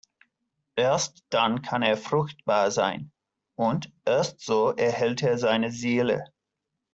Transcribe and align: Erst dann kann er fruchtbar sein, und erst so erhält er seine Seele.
Erst 0.77 1.23
dann 1.29 1.61
kann 1.61 1.83
er 1.83 1.95
fruchtbar 1.95 2.71
sein, 2.71 3.11
und 3.53 3.93
erst 4.03 4.39
so 4.39 4.71
erhält 4.75 5.21
er 5.21 5.37
seine 5.37 5.71
Seele. 5.71 6.25